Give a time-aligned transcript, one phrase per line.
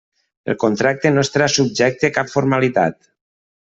[0.53, 3.03] El contracte no estarà subjecte a cap formalitat.